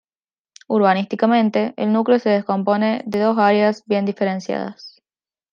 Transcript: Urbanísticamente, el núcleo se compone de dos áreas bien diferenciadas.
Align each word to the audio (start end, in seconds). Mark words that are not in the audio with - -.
Urbanísticamente, 0.67 1.75
el 1.77 1.93
núcleo 1.93 2.17
se 2.17 2.43
compone 2.43 3.03
de 3.05 3.19
dos 3.19 3.37
áreas 3.37 3.83
bien 3.85 4.03
diferenciadas. 4.03 4.99